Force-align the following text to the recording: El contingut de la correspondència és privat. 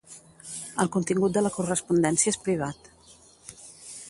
El 0.83 0.89
contingut 0.95 1.37
de 1.37 1.45
la 1.49 1.53
correspondència 1.59 2.35
és 2.35 2.41
privat. 2.49 2.93